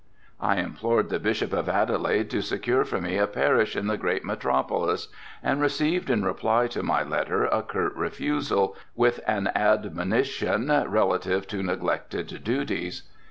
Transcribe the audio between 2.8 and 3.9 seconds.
for me a parish in